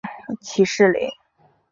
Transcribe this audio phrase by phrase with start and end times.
[0.41, 1.07] 起士林。